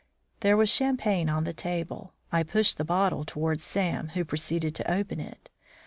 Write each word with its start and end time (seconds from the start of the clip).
There 0.39 0.57
was 0.57 0.73
champagne 0.73 1.29
on 1.29 1.43
the 1.43 1.53
table; 1.53 2.15
I 2.31 2.41
pushed 2.41 2.79
the 2.79 2.83
bottle 2.83 3.23
towards 3.23 3.63
Sam, 3.63 4.07
who 4.15 4.25
proceeded 4.25 4.73
to 4.73 4.91
open 4.91 5.19
it. 5.19 5.47